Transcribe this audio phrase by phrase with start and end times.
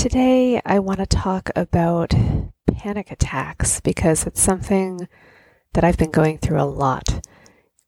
[0.00, 2.14] Today, I want to talk about
[2.72, 5.06] panic attacks because it's something
[5.74, 7.20] that I've been going through a lot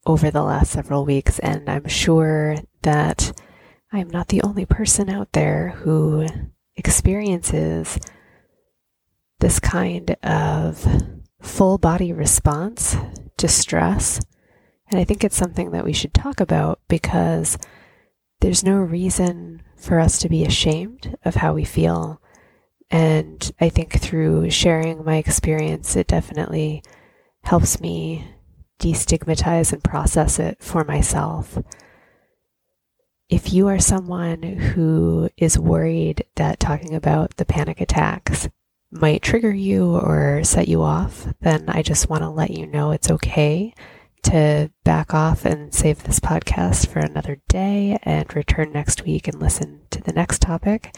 [0.05, 3.35] over the last several weeks, and I'm sure that
[3.91, 6.27] I'm not the only person out there who
[6.75, 7.97] experiences
[9.39, 10.85] this kind of
[11.41, 12.95] full body response
[13.37, 14.19] to stress.
[14.91, 17.57] And I think it's something that we should talk about because
[18.39, 22.21] there's no reason for us to be ashamed of how we feel.
[22.89, 26.83] And I think through sharing my experience, it definitely
[27.43, 28.25] helps me
[28.79, 31.57] destigmatize and process it for myself.
[33.27, 38.47] If you are someone who is worried that talking about the panic attacks
[38.89, 42.91] might trigger you or set you off, then I just want to let you know
[42.91, 43.73] it's okay
[44.23, 49.39] to back off and save this podcast for another day and return next week and
[49.39, 50.95] listen to the next topic.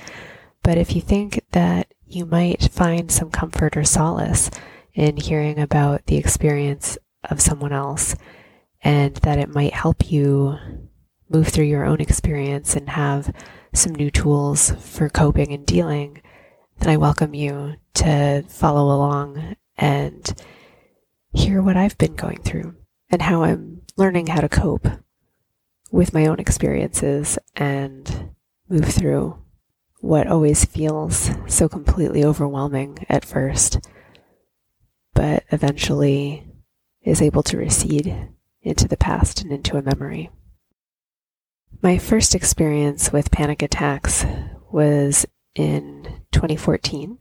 [0.64, 4.50] But if you think that you might find some comfort or solace
[4.94, 6.98] in hearing about the experience
[7.30, 8.16] of someone else
[8.82, 10.58] and that it might help you
[11.30, 13.34] move through your own experience and have
[13.74, 16.22] some new tools for coping and dealing,
[16.78, 20.42] then I welcome you to follow along and
[21.34, 22.76] hear what I've been going through
[23.10, 24.88] and how I'm learning how to cope
[25.92, 28.32] with my own experiences and
[28.68, 29.38] move through
[30.02, 33.80] what always feels so completely overwhelming at first,
[35.14, 36.48] but eventually
[37.02, 38.30] is able to recede
[38.62, 40.30] into the past and into a memory.
[41.82, 44.26] My first experience with panic attacks
[44.72, 47.18] was in 2014.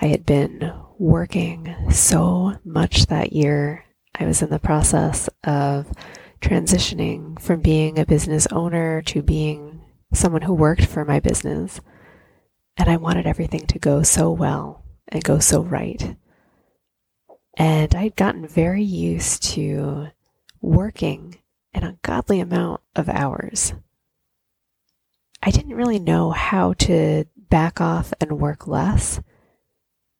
[0.00, 3.84] I had been working so much that year
[4.18, 5.92] I was in the process of
[6.40, 9.80] transitioning from being a business owner to being
[10.12, 11.80] someone who worked for my business.
[12.76, 16.16] And I wanted everything to go so well and go so right.
[17.56, 20.08] And I'd gotten very used to
[20.60, 21.38] working
[21.74, 23.74] an ungodly amount of hours.
[25.42, 29.20] I didn't really know how to back off and work less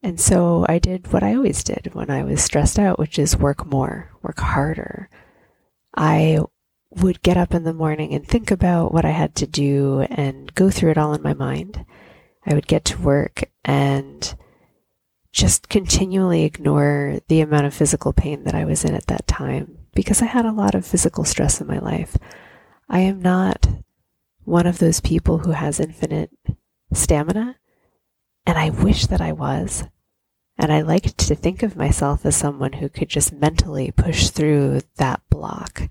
[0.03, 3.36] and so I did what I always did when I was stressed out, which is
[3.36, 5.09] work more, work harder.
[5.97, 6.38] I
[6.91, 10.54] would get up in the morning and think about what I had to do and
[10.54, 11.84] go through it all in my mind.
[12.47, 14.34] I would get to work and
[15.32, 19.78] just continually ignore the amount of physical pain that I was in at that time
[19.94, 22.16] because I had a lot of physical stress in my life.
[22.88, 23.69] I am not
[24.44, 26.31] one of those people who has infinite
[26.92, 27.56] stamina.
[28.48, 29.84] And I wish that I was.
[30.56, 34.81] And I like to think of myself as someone who could just mentally push through
[34.97, 35.82] that block.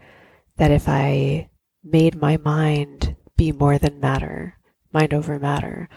[0.56, 1.52] That if I
[1.84, 4.58] made my mind be more than matter,
[4.92, 5.88] mind over matter,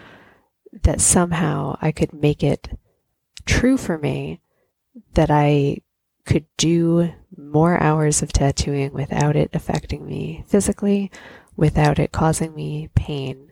[0.83, 2.77] that somehow I could make it
[3.47, 4.39] true for me
[5.15, 5.77] that I
[6.27, 11.09] could do more hours of tattooing without it affecting me physically,
[11.55, 13.50] without it causing me pain,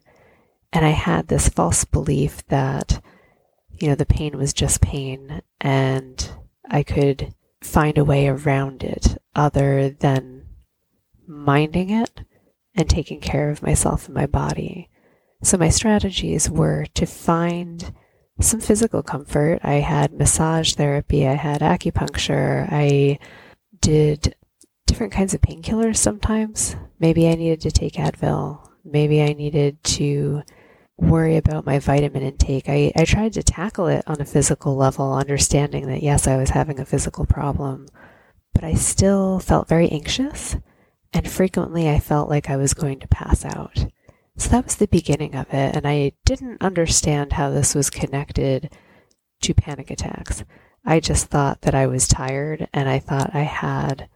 [0.72, 3.02] and I had this false belief that,
[3.72, 6.32] you know, the pain was just pain and
[6.70, 10.46] I could find a way around it other than
[11.28, 12.22] minding it
[12.76, 14.90] and taking care of myself and my body.
[15.42, 17.94] So my strategies were to find
[18.40, 19.60] some physical comfort.
[19.64, 23.20] I had massage therapy, I had acupuncture, I
[23.82, 24.36] did
[24.86, 26.76] different kinds of painkillers sometimes.
[27.00, 28.68] Maybe I needed to take Advil.
[28.84, 30.44] Maybe I needed to
[31.02, 32.68] worry about my vitamin intake.
[32.68, 36.52] I, I tried to tackle it on a physical level, understanding that yes, I was
[36.52, 37.88] having a physical problem,
[38.54, 40.56] but I still felt very anxious
[41.14, 43.86] and frequently I felt like I was going to pass out.
[44.38, 48.72] So that was the beginning of it, and I didn't understand how this was connected
[49.42, 50.44] to panic attacks.
[50.86, 54.08] I just thought that I was tired and I thought I had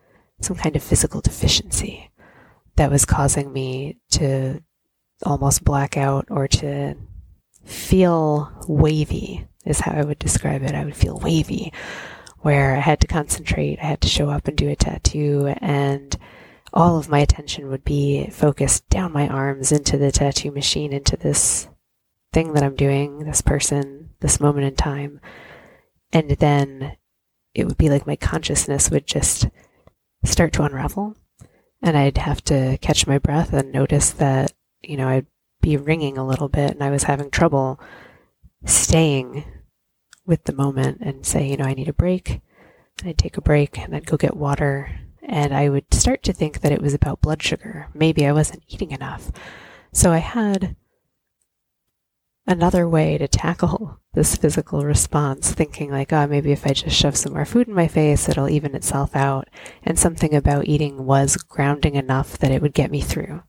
[0.42, 2.10] some kind of physical deficiency
[2.78, 4.62] that was causing me to
[5.26, 6.96] almost black out or to
[7.66, 10.76] feel wavy is how I would describe it.
[10.76, 11.72] I would feel wavy
[12.40, 16.18] where I had to concentrate, I had to show up and do a tattoo and
[16.74, 21.16] all of my attention would be focused down my arms into the tattoo machine, into
[21.16, 21.68] this
[22.34, 25.22] thing that I'm doing, this person, this moment in time.
[26.12, 26.98] And then
[27.54, 29.48] it would be like my consciousness would just
[30.26, 31.16] start to unravel.
[31.82, 34.52] And I'd have to catch my breath and notice that,
[34.84, 35.28] you know, I'd
[35.62, 37.80] be ringing a little bit and I was having trouble
[38.66, 39.46] staying
[40.26, 42.42] with the moment and say, you know, I need a break.
[43.00, 46.34] And I'd take a break and I'd go get water and I would start to
[46.34, 47.88] think that it was about blood sugar.
[47.94, 49.32] Maybe I wasn't eating enough.
[49.92, 50.76] So I had
[52.46, 57.16] another way to tackle this physical response, thinking like, oh, maybe if I just shove
[57.16, 59.50] some more food in my face, it'll even itself out.
[59.84, 63.42] And something about eating was grounding enough that it would get me through.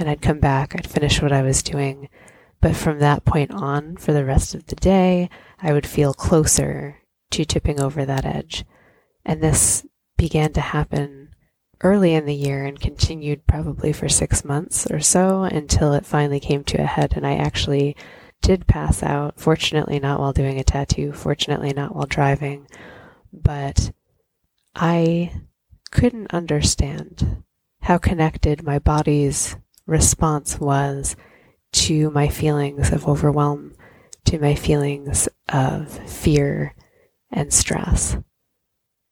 [0.00, 2.08] And I'd come back, I'd finish what I was doing.
[2.62, 5.28] But from that point on, for the rest of the day,
[5.60, 6.96] I would feel closer
[7.32, 8.64] to tipping over that edge.
[9.26, 9.86] And this
[10.16, 11.34] began to happen
[11.82, 16.40] early in the year and continued probably for six months or so until it finally
[16.40, 17.94] came to a head and I actually
[18.40, 19.38] did pass out.
[19.38, 22.66] Fortunately, not while doing a tattoo, fortunately, not while driving,
[23.32, 23.92] but
[24.74, 25.42] I
[25.90, 27.42] couldn't understand
[27.82, 29.56] how connected my body's
[29.90, 31.16] response was
[31.72, 33.74] to my feelings of overwhelm,
[34.24, 36.74] to my feelings of fear
[37.30, 38.16] and stress.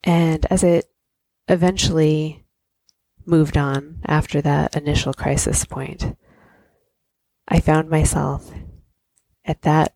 [0.04, 0.86] And as it
[1.48, 2.44] eventually
[3.26, 6.16] moved on after that initial crisis point,
[7.48, 8.50] I found myself
[9.44, 9.94] at that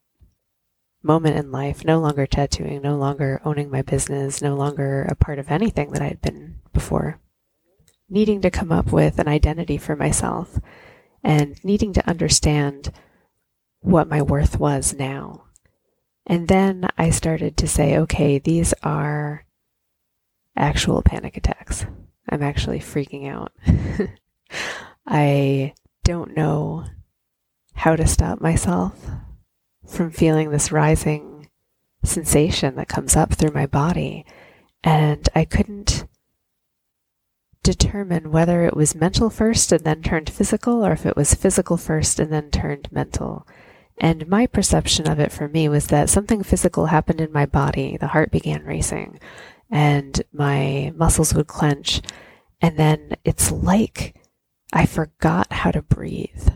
[1.02, 5.38] moment in life no longer tattooing, no longer owning my business, no longer a part
[5.38, 7.21] of anything that I had been before.
[8.12, 10.60] Needing to come up with an identity for myself
[11.24, 12.92] and needing to understand
[13.80, 15.44] what my worth was now.
[16.26, 19.46] And then I started to say, okay, these are
[20.54, 21.86] actual panic attacks.
[22.28, 23.52] I'm actually freaking out.
[25.06, 25.72] I
[26.04, 26.84] don't know
[27.72, 28.94] how to stop myself
[29.86, 31.48] from feeling this rising
[32.04, 34.26] sensation that comes up through my body.
[34.84, 36.06] And I couldn't
[37.62, 41.76] determine whether it was mental first and then turned physical or if it was physical
[41.76, 43.46] first and then turned mental.
[43.98, 47.96] And my perception of it for me was that something physical happened in my body.
[47.96, 49.20] The heart began racing
[49.70, 52.02] and my muscles would clench.
[52.60, 54.14] And then it's like
[54.72, 56.48] I forgot how to breathe.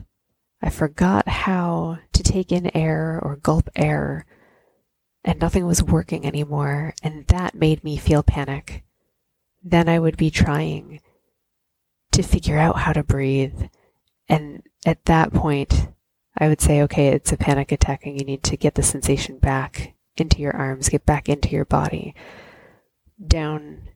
[0.62, 4.24] I forgot how to take in air or gulp air,
[5.22, 8.82] and nothing was working anymore, and that made me feel panic.
[9.68, 11.00] Then I would be trying
[12.12, 13.62] to figure out how to breathe,
[14.28, 15.88] and at that point,
[16.38, 19.38] I would say, okay, it's a panic attack, and you need to get the sensation
[19.38, 22.14] back into your arms, get back into your body
[23.26, 23.88] down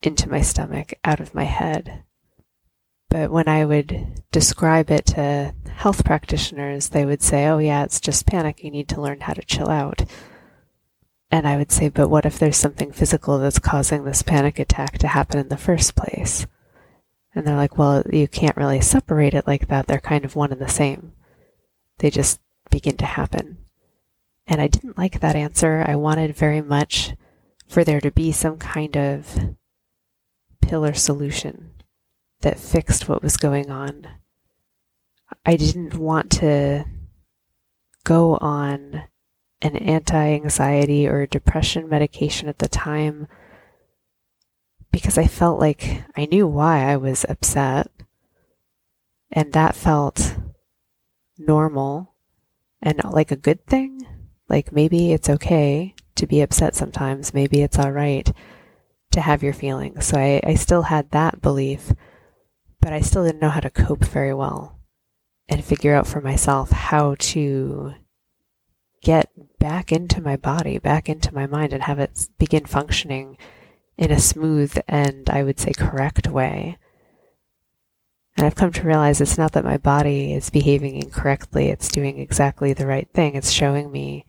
[0.00, 2.04] into my stomach, out of my head.
[3.08, 8.00] But when I would describe it to health practitioners, they would say, oh, yeah, it's
[8.00, 8.62] just panic.
[8.62, 10.04] You need to learn how to chill out.
[11.30, 14.98] And I would say, but what if there's something physical that's causing this panic attack
[14.98, 16.46] to happen in the first place?
[17.34, 19.86] And they're like, well, you can't really separate it like that.
[19.86, 21.12] They're kind of one and the same.
[21.98, 22.40] They just
[22.70, 23.58] begin to happen.
[24.46, 25.84] And I didn't like that answer.
[25.86, 27.14] I wanted very much
[27.68, 29.54] for there to be some kind of
[30.60, 31.70] pillar solution
[32.40, 34.08] that fixed what was going on.
[35.46, 36.84] I didn't want to
[38.02, 39.04] go on
[39.62, 43.28] an anti anxiety or depression medication at the time
[44.92, 47.90] because I felt like I knew why I was upset.
[49.32, 50.36] And that felt
[51.38, 52.14] normal
[52.82, 54.06] and like a good thing.
[54.48, 57.32] Like maybe it's okay to be upset sometimes.
[57.32, 58.30] Maybe it's all right
[59.12, 60.06] to have your feelings.
[60.06, 61.92] So I, I still had that belief,
[62.80, 64.78] but I still didn't know how to cope very well
[65.48, 67.94] and figure out for myself how to
[69.02, 73.36] get back into my body, back into my mind, and have it begin functioning
[73.96, 76.78] in a smooth and I would say correct way.
[78.36, 82.18] And I've come to realize it's not that my body is behaving incorrectly, it's doing
[82.18, 83.34] exactly the right thing.
[83.34, 84.24] It's showing me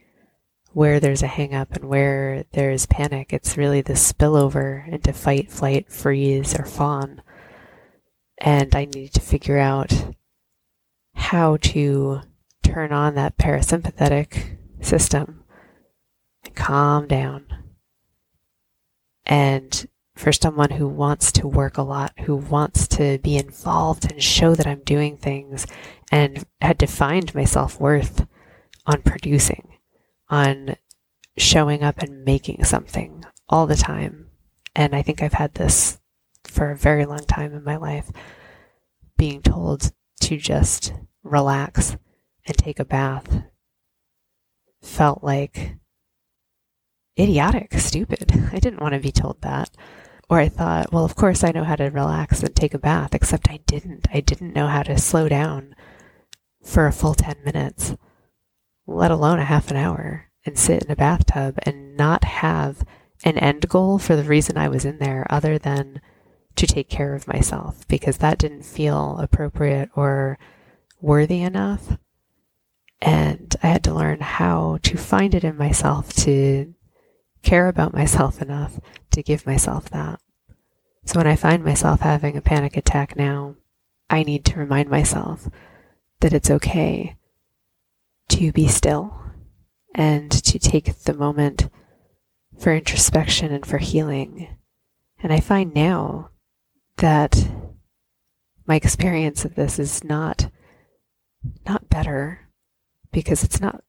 [0.73, 3.31] where there's a hang up and where there's panic.
[3.31, 7.21] It's really the spillover into fight, flight, freeze, or fawn.
[8.37, 10.07] And I need to figure out
[11.13, 12.21] how to
[12.63, 15.43] turn on that parasympathetic system
[16.55, 17.45] calm down.
[19.25, 24.21] And for someone who wants to work a lot, who wants to be involved and
[24.21, 25.65] show that I'm doing things
[26.11, 28.27] and had defined my self worth
[28.85, 29.71] on producing
[30.29, 30.75] on
[31.38, 34.27] showing up and making something all the time.
[34.75, 36.00] And I think I've had this
[36.45, 38.09] for a very long time in my life,
[39.17, 41.97] being told to just relax
[42.47, 43.43] and take a bath
[44.81, 45.75] felt like
[47.19, 48.31] idiotic, stupid.
[48.53, 49.69] I didn't want to be told that.
[50.29, 53.13] Or I thought, well, of course I know how to relax and take a bath,
[53.13, 54.07] except I didn't.
[54.13, 55.75] I didn't know how to slow down
[56.63, 57.95] for a full 10 minutes,
[58.88, 62.85] let alone a half an hour, and sit in a bathtub and not have
[63.23, 66.01] an end goal for the reason I was in there other than
[66.55, 70.38] to take care of myself because that didn't feel appropriate or
[71.00, 71.97] worthy enough.
[73.01, 76.74] And I had to learn how to find it in myself to
[77.41, 78.79] care about myself enough
[79.12, 80.20] to give myself that.
[81.05, 83.55] So when I find myself having a panic attack now,
[84.10, 85.50] I need to remind myself
[86.20, 87.15] that it's okay
[88.29, 89.17] to be still
[89.96, 91.70] and to take the moment
[92.58, 94.58] for introspection and for healing.
[95.22, 96.29] And I find now
[96.98, 97.50] that
[98.67, 100.51] my experience of this is not
[101.65, 102.40] not better
[103.11, 103.83] because it's not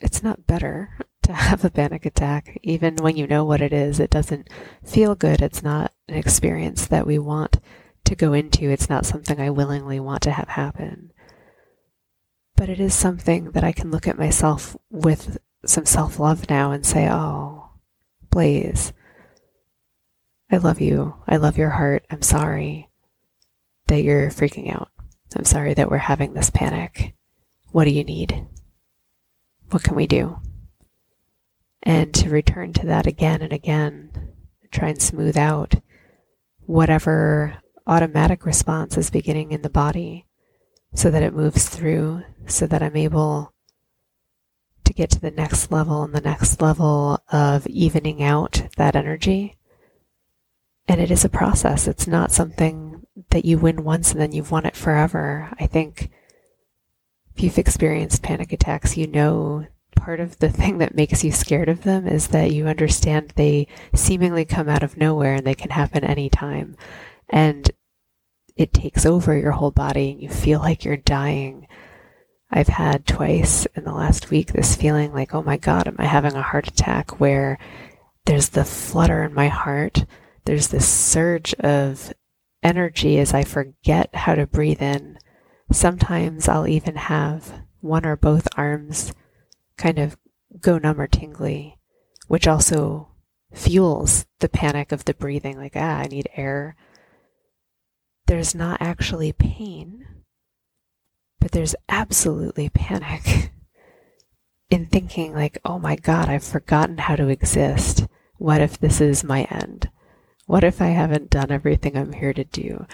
[0.00, 4.00] it's not better to have a panic attack even when you know what it is
[4.00, 4.48] it doesn't
[4.84, 7.60] feel good it's not an experience that we want
[8.04, 11.12] to go into it's not something i willingly want to have happen
[12.56, 16.86] but it is something that i can look at myself with some self-love now and
[16.86, 17.70] say oh
[18.30, 18.92] Blaze,
[20.50, 21.16] I love you.
[21.26, 22.06] I love your heart.
[22.10, 22.88] I'm sorry
[23.88, 24.90] that you're freaking out.
[25.36, 27.14] I'm sorry that we're having this panic.
[27.72, 28.46] What do you need?
[29.70, 30.38] What can we do?
[31.82, 34.32] And to return to that again and again,
[34.70, 35.76] try and smooth out
[36.66, 40.26] whatever automatic response is beginning in the body
[40.94, 43.52] so that it moves through, so that I'm able
[44.84, 49.56] to get to the next level and the next level of evening out that energy.
[50.88, 51.86] And it is a process.
[51.86, 55.54] It's not something that you win once and then you've won it forever.
[55.60, 56.10] I think
[57.40, 59.66] if you've experienced panic attacks, you know
[59.96, 63.66] part of the thing that makes you scared of them is that you understand they
[63.94, 66.76] seemingly come out of nowhere and they can happen anytime.
[67.30, 67.70] And
[68.56, 71.66] it takes over your whole body and you feel like you're dying
[72.50, 76.04] I've had twice in the last week this feeling like, oh my God, am I
[76.04, 77.58] having a heart attack where
[78.26, 80.04] there's the flutter in my heart?
[80.44, 82.12] There's this surge of
[82.62, 85.16] energy as I forget how to breathe in.
[85.72, 89.12] Sometimes I'll even have one or both arms
[89.76, 90.16] kind of
[90.60, 91.78] go numb or tingly,
[92.28, 93.08] which also
[93.52, 96.76] fuels the panic of the breathing like, ah, I need air.
[98.26, 100.06] There's not actually pain
[101.40, 103.50] but there's absolutely panic
[104.70, 108.06] in thinking, like, oh my God, I've forgotten how to exist.
[108.36, 109.90] What if this is my end?
[110.46, 112.86] What if I haven't done everything I'm here to do?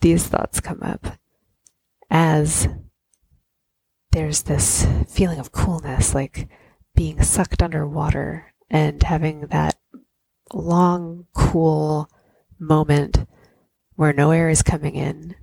[0.00, 1.18] These thoughts come up
[2.14, 2.68] as
[4.12, 6.48] there's this feeling of coolness, like
[6.94, 9.76] being sucked underwater and having that
[10.52, 12.08] long, cool
[12.56, 13.26] moment
[13.96, 15.34] where no air is coming in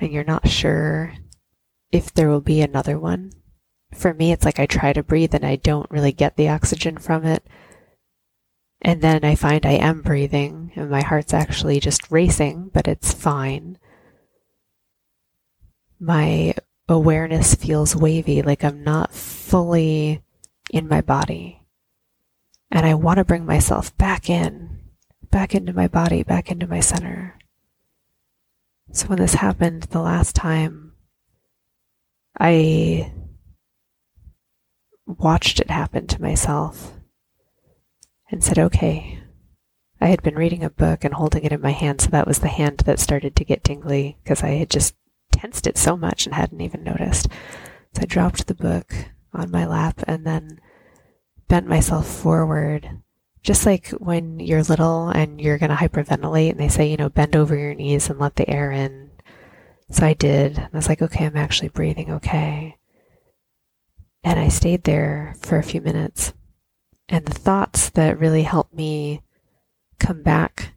[0.00, 1.12] and you're not sure
[1.92, 3.30] if there will be another one.
[3.92, 6.96] For me, it's like I try to breathe and I don't really get the oxygen
[6.96, 7.46] from it.
[8.80, 13.12] And then I find I am breathing and my heart's actually just racing, but it's
[13.12, 13.76] fine.
[16.00, 16.54] My
[16.88, 20.22] awareness feels wavy, like I'm not fully
[20.70, 21.62] in my body.
[22.70, 24.80] And I want to bring myself back in,
[25.30, 27.38] back into my body, back into my center.
[28.92, 30.92] So when this happened the last time,
[32.38, 33.12] I
[35.06, 36.92] watched it happen to myself
[38.30, 39.20] and said, okay.
[40.00, 42.38] I had been reading a book and holding it in my hand, so that was
[42.38, 44.94] the hand that started to get tingly because I had just
[45.32, 47.28] tensed it so much and hadn't even noticed.
[47.94, 48.92] So I dropped the book
[49.32, 50.60] on my lap and then
[51.48, 53.00] bent myself forward
[53.42, 57.08] just like when you're little and you're going to hyperventilate and they say, you know,
[57.08, 59.10] bend over your knees and let the air in.
[59.90, 60.58] So I did.
[60.58, 62.76] I was like, okay, I'm actually breathing okay.
[64.22, 66.34] And I stayed there for a few minutes.
[67.08, 69.22] And the thoughts that really helped me
[69.98, 70.74] come back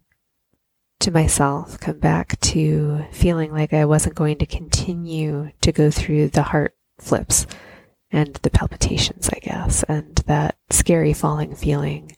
[1.01, 6.29] to myself, come back to feeling like I wasn't going to continue to go through
[6.29, 7.48] the heart flips
[8.12, 12.15] and the palpitations, I guess, and that scary falling feeling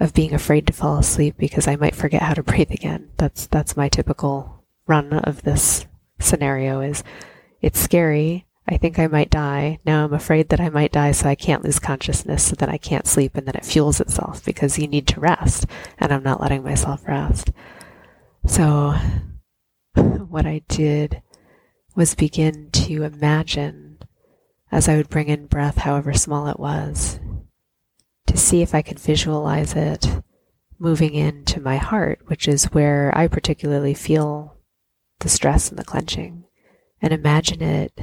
[0.00, 3.10] of being afraid to fall asleep because I might forget how to breathe again.
[3.16, 5.86] That's that's my typical run of this
[6.18, 7.02] scenario is
[7.60, 8.46] it's scary.
[8.68, 9.78] I think I might die.
[9.86, 12.76] Now I'm afraid that I might die, so I can't lose consciousness, so that I
[12.76, 15.64] can't sleep, and then it fuels itself because you need to rest,
[15.96, 17.50] and I'm not letting myself rest.
[18.48, 18.94] So,
[19.94, 21.22] what I did
[21.94, 23.98] was begin to imagine
[24.72, 27.20] as I would bring in breath, however small it was,
[28.26, 30.22] to see if I could visualize it
[30.78, 34.56] moving into my heart, which is where I particularly feel
[35.20, 36.44] the stress and the clenching,
[37.00, 37.98] and imagine it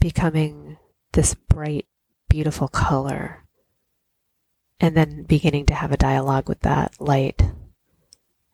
[0.00, 0.78] becoming
[1.12, 1.86] this bright,
[2.28, 3.44] beautiful color,
[4.80, 7.42] and then beginning to have a dialogue with that light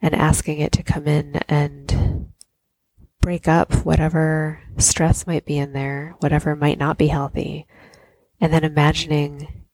[0.01, 2.29] and asking it to come in and
[3.21, 7.67] break up whatever stress might be in there, whatever might not be healthy,
[8.41, 9.65] and then imagining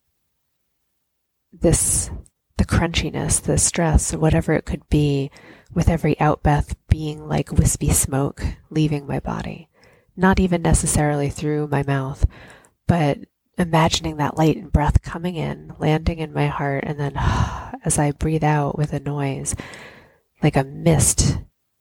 [1.52, 2.10] this
[2.56, 5.30] the crunchiness, the stress, whatever it could be,
[5.72, 9.68] with every outbreath being like wispy smoke leaving my body.
[10.16, 12.26] Not even necessarily through my mouth,
[12.86, 13.18] but
[13.58, 17.16] imagining that light and breath coming in, landing in my heart, and then
[17.84, 19.54] as I breathe out with a noise,
[20.44, 21.38] like a mist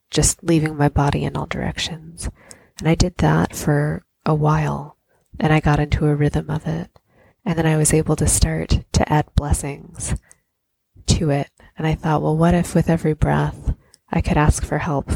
[0.10, 2.30] just leaving my body in all directions.
[2.80, 4.98] And I did that for a while,
[5.40, 6.90] and I got into a rhythm of it.
[7.46, 10.16] And then I was able to start to add blessings
[11.08, 11.50] to it.
[11.78, 13.76] And I thought, well, what if with every breath
[14.10, 15.12] I could ask for help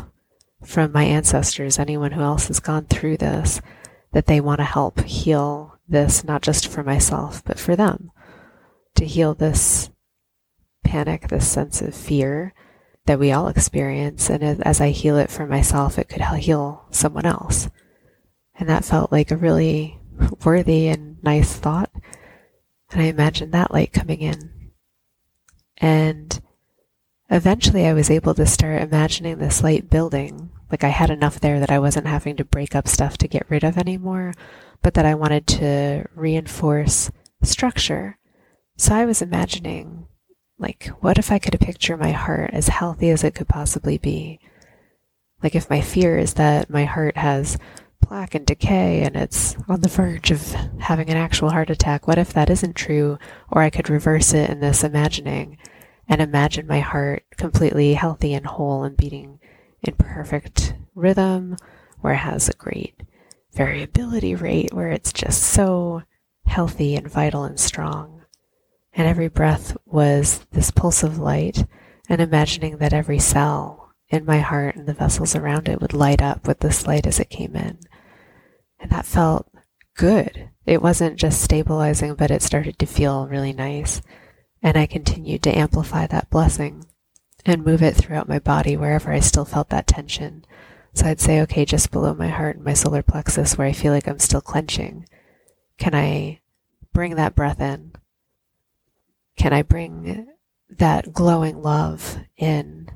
[0.64, 3.62] from my ancestors, anyone who else has gone through this,
[4.12, 8.12] that they want to help heal this, not just for myself, but for them.
[8.96, 9.90] To heal this
[10.84, 12.54] panic, this sense of fear
[13.08, 14.30] that we all experience.
[14.30, 17.70] And as I heal it for myself, it could heal someone else.
[18.56, 20.00] And that felt like a really
[20.46, 21.92] worthy and nice thought.
[22.92, 24.72] And I imagined that light coming in.
[25.78, 26.40] And
[27.30, 30.50] Eventually, I was able to start imagining this light building.
[30.72, 33.50] Like I had enough there that I wasn't having to break up stuff to get
[33.50, 34.34] rid of anymore,
[34.82, 37.12] but that I wanted to reinforce
[37.44, 38.18] structure.
[38.78, 40.08] So I was imagining,
[40.60, 44.40] like, what if I could picture my heart as healthy as it could possibly be?
[45.44, 47.58] Like, if my fear is that my heart has
[48.02, 50.42] plaque and decay and it's on the verge of
[50.80, 53.20] having an actual heart attack, what if that isn't true?
[53.52, 55.58] Or I could reverse it in this imagining
[56.08, 59.40] and imagine my heart completely healthy and whole and beating
[59.82, 61.58] in perfect rhythm,
[62.00, 63.02] where it has a great
[63.54, 66.04] variability rate, where it's just so
[66.46, 68.17] healthy and vital and strong.
[68.98, 71.66] And every breath was this pulse of light,
[72.10, 76.20] and imagining that every cell in my heart and the vessels around it would light
[76.20, 77.78] up with this light as it came in.
[78.80, 79.48] And that felt
[79.96, 80.50] good.
[80.66, 84.02] It wasn't just stabilizing, but it started to feel really nice.
[84.64, 86.86] And I continued to amplify that blessing
[87.46, 90.44] and move it throughout my body wherever I still felt that tension.
[90.94, 93.94] So I'd say, okay, just below my heart and my solar plexus where I feel
[93.94, 95.06] like I'm still clenching,
[95.78, 96.42] can I
[96.94, 97.92] bring that breath in?
[99.38, 100.28] Can I bring
[100.70, 102.90] that glowing love in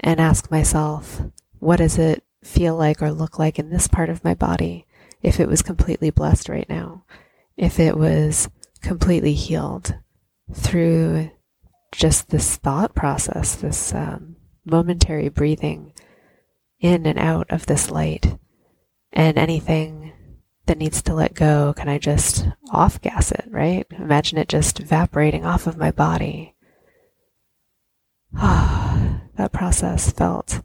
[0.00, 1.22] and ask myself,
[1.58, 4.86] what does it feel like or look like in this part of my body
[5.22, 7.04] if it was completely blessed right now?
[7.56, 8.48] If it was
[8.82, 9.94] completely healed?
[10.52, 11.30] through
[11.92, 15.92] just this thought process, this um, momentary breathing
[16.80, 18.36] in and out of this light,
[19.12, 20.03] and anything
[20.66, 23.86] that needs to let go, can I just off gas it, right?
[23.90, 26.54] Imagine it just evaporating off of my body.
[28.36, 30.62] Ah, that process felt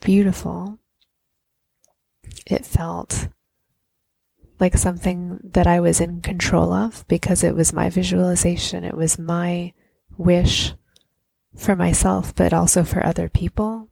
[0.00, 0.78] beautiful.
[2.46, 3.28] It felt
[4.60, 9.18] like something that I was in control of because it was my visualization, it was
[9.18, 9.72] my
[10.16, 10.74] wish
[11.56, 13.88] for myself, but also for other people.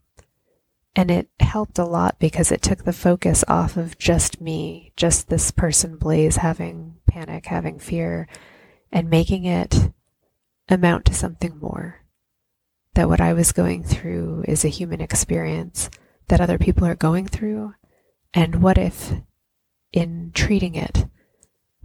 [0.99, 5.29] And it helped a lot because it took the focus off of just me, just
[5.29, 8.27] this person, Blaze, having panic, having fear,
[8.91, 9.93] and making it
[10.71, 12.01] amount to something more.
[12.95, 15.91] That what I was going through is a human experience
[16.29, 17.75] that other people are going through.
[18.33, 19.13] And what if
[19.93, 21.07] in treating it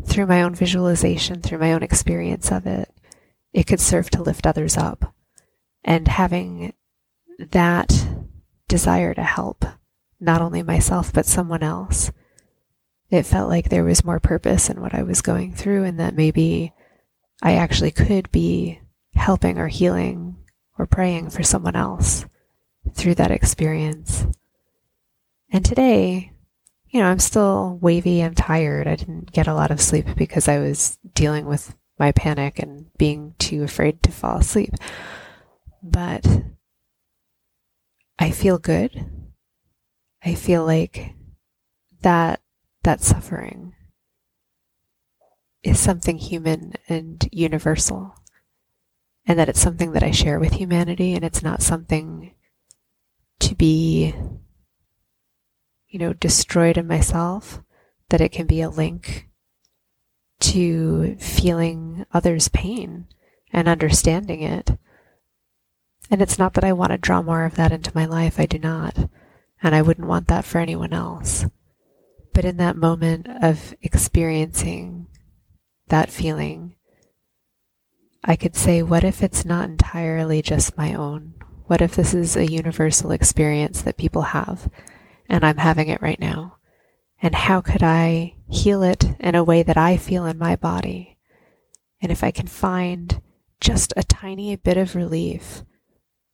[0.06, 2.90] through my own visualization, through my own experience of it,
[3.52, 5.14] it could serve to lift others up.
[5.84, 6.74] And having
[7.40, 8.08] that
[8.72, 9.66] desire to help
[10.20, 12.12] not only myself, but someone else,
[13.10, 16.16] it felt like there was more purpose in what I was going through, and that
[16.16, 16.72] maybe
[17.44, 18.80] I actually could be
[19.14, 20.38] helping or healing
[20.80, 22.26] or praying for someone else
[22.94, 24.26] through that experience.
[25.52, 26.32] And today,
[26.90, 28.24] you know, I'm still wavy.
[28.24, 28.88] I'm tired.
[28.88, 32.86] I didn't get a lot of sleep because I was dealing with my panic and
[32.98, 34.74] being too afraid to fall asleep.
[35.84, 36.26] But
[38.22, 39.04] I feel good.
[40.24, 41.16] I feel like
[42.04, 42.40] that
[42.84, 43.74] that suffering
[45.64, 48.14] is something human and universal,
[49.26, 52.36] and that it's something that I share with humanity, and it's not something
[53.40, 54.14] to be,
[55.88, 57.64] you know, destroyed in myself,
[58.10, 59.30] that it can be a link
[60.42, 63.08] to feeling others' pain
[63.52, 64.78] and understanding it.
[66.12, 68.46] And it's not that I want to draw more of that into my life, I
[68.46, 69.10] do not.
[69.64, 71.46] And I wouldn't want that for anyone else.
[72.34, 75.08] But in that moment of experiencing
[75.88, 76.76] that feeling,
[78.24, 81.36] I could say, what if it's not entirely just my own?
[81.68, 84.70] What if this is a universal experience that people have
[85.30, 86.58] and I'm having it right now?
[87.22, 91.18] And how could I heal it in a way that I feel in my body?
[92.02, 93.22] And if I can find
[93.62, 95.64] just a tiny bit of relief,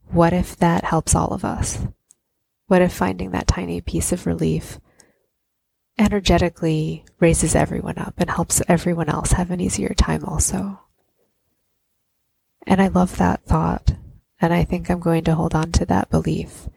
[0.09, 1.79] what if that helps all of us?
[2.67, 4.79] What if finding that tiny piece of relief
[5.97, 10.81] energetically raises everyone up and helps everyone else have an easier time also?
[12.65, 13.93] And I love that thought.
[14.39, 16.69] And I think I'm going to hold on to that belief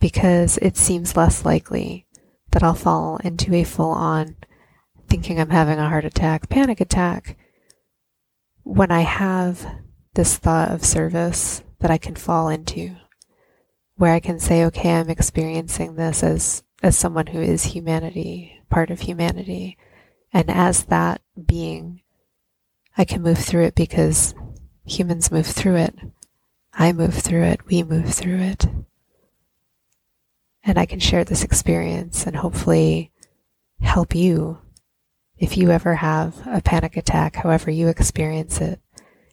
[0.00, 2.06] because it seems less likely
[2.52, 4.36] that I'll fall into a full on
[5.08, 7.36] thinking I'm having a heart attack, panic attack,
[8.62, 9.66] when I have
[10.14, 12.96] this thought of service that I can fall into,
[13.96, 18.90] where I can say, okay, I'm experiencing this as, as someone who is humanity, part
[18.90, 19.76] of humanity.
[20.32, 22.02] And as that being,
[22.96, 24.34] I can move through it because
[24.84, 25.94] humans move through it.
[26.72, 27.66] I move through it.
[27.66, 28.66] We move through it
[30.64, 33.10] and I can share this experience and hopefully
[33.80, 34.58] help you
[35.38, 38.80] if you ever have a panic attack, however you experience it.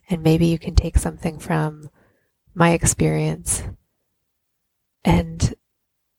[0.10, 1.89] And maybe you can take something from
[2.57, 3.63] my experience
[5.03, 5.53] and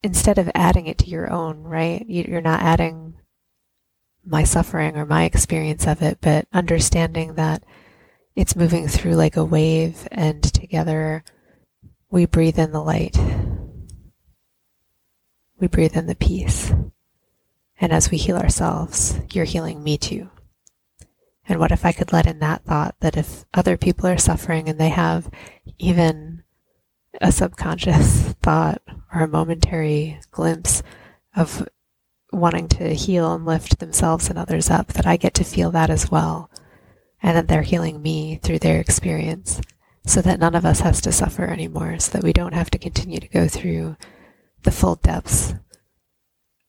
[0.03, 2.05] instead of adding it to your own, right?
[2.07, 3.15] You're not adding
[4.25, 7.65] my suffering or my experience of it, but understanding that
[8.37, 11.25] it's moving through like a wave and together
[12.11, 13.17] we breathe in the light
[15.59, 16.73] we breathe in the peace.
[17.81, 20.31] And as we heal ourselves, you're healing me too.
[21.49, 24.69] And what if I could let in that thought that if other people are suffering
[24.69, 25.31] and they have
[25.79, 26.43] even
[27.21, 28.83] a subconscious thought
[29.15, 30.83] or a momentary glimpse
[31.35, 31.67] of
[32.31, 35.89] wanting to heal and lift themselves and others up, that I get to feel that
[35.89, 36.51] as well.
[37.23, 39.61] And that they're healing me through their experience
[40.07, 42.79] so that none of us has to suffer anymore, so that we don't have to
[42.79, 43.97] continue to go through
[44.63, 45.55] the full depths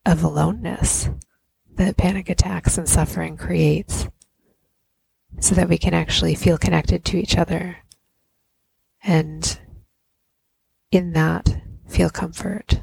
[0.05, 1.09] of aloneness
[1.75, 4.07] that panic attacks and suffering creates
[5.39, 7.77] so that we can actually feel connected to each other
[9.03, 9.59] and
[10.91, 12.81] in that feel comfort.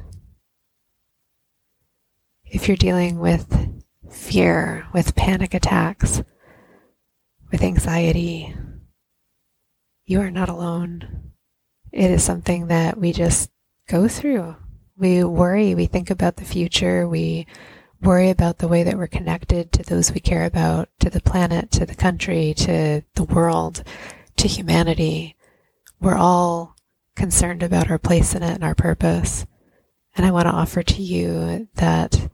[2.45, 6.23] If you're dealing with fear, with panic attacks,
[7.51, 8.55] with anxiety,
[10.05, 11.31] you are not alone.
[11.91, 13.51] It is something that we just
[13.87, 14.55] go through
[14.97, 17.45] we worry, we think about the future, we
[18.01, 21.71] worry about the way that we're connected to those we care about, to the planet,
[21.71, 23.83] to the country, to the world,
[24.37, 25.35] to humanity.
[25.99, 26.75] We're all
[27.15, 29.45] concerned about our place in it and our purpose.
[30.15, 32.29] And I want to offer to you that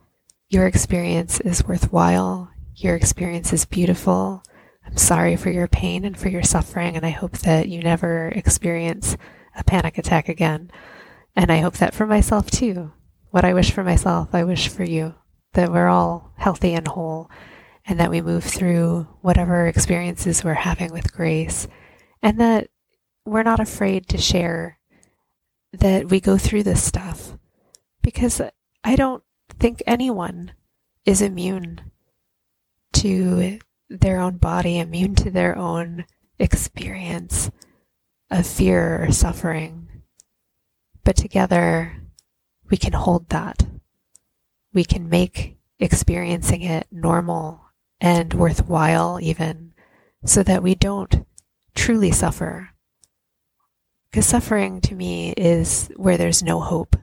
[0.48, 2.50] your experience is worthwhile.
[2.76, 4.42] Your experience is beautiful.
[4.86, 8.28] I'm sorry for your pain and for your suffering, and I hope that you never
[8.28, 9.16] experience
[9.56, 10.70] a panic attack again.
[11.34, 12.92] And I hope that for myself too.
[13.30, 15.14] What I wish for myself, I wish for you.
[15.54, 17.30] That we're all healthy and whole
[17.86, 21.68] and that we move through whatever experiences we're having with grace
[22.22, 22.68] and that
[23.24, 24.78] we're not afraid to share
[25.72, 27.36] that we go through this stuff
[28.02, 28.40] because
[28.82, 29.22] I don't
[29.58, 30.52] think anyone
[31.04, 31.80] is immune
[32.94, 36.04] to their own body, immune to their own
[36.38, 37.50] experience
[38.30, 39.88] of fear or suffering.
[41.02, 41.96] But together,
[42.70, 43.66] we can hold that.
[44.74, 47.64] We can make experiencing it normal
[48.00, 49.72] and worthwhile, even
[50.24, 51.26] so that we don't
[51.74, 52.70] truly suffer.
[54.10, 56.96] Because suffering to me is where there's no hope,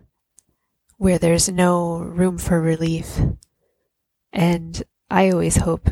[0.98, 3.20] where there's no room for relief.
[4.32, 5.90] And I always hope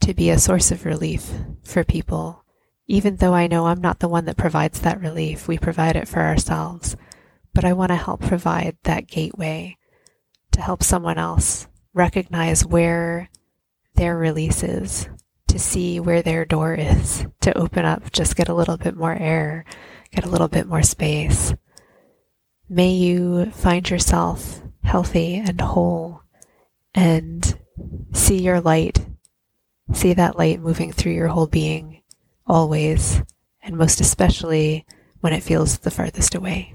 [0.00, 1.32] to be a source of relief
[1.64, 2.44] for people,
[2.86, 5.48] even though I know I'm not the one that provides that relief.
[5.48, 6.96] We provide it for ourselves
[7.58, 9.76] but I want to help provide that gateway
[10.58, 13.30] to help someone else recognize where
[13.94, 15.08] their release is,
[15.46, 19.14] to see where their door is, to open up, just get a little bit more
[19.14, 19.64] air,
[20.10, 21.54] get a little bit more space.
[22.68, 26.22] May you find yourself healthy and whole
[26.92, 27.56] and
[28.12, 29.06] see your light,
[29.92, 32.02] see that light moving through your whole being,
[32.48, 33.22] always,
[33.62, 34.84] and most especially
[35.20, 36.74] when it feels the farthest away.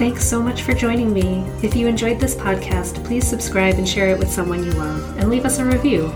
[0.00, 1.44] Thanks so much for joining me.
[1.62, 5.28] If you enjoyed this podcast, please subscribe and share it with someone you love, and
[5.28, 6.10] leave us a review.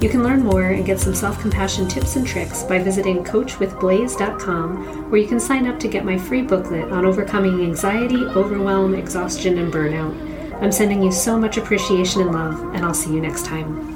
[0.00, 5.08] You can learn more and get some self compassion tips and tricks by visiting coachwithblaze.com,
[5.12, 9.58] where you can sign up to get my free booklet on overcoming anxiety, overwhelm, exhaustion,
[9.58, 10.60] and burnout.
[10.60, 13.89] I'm sending you so much appreciation and love, and I'll see you next time.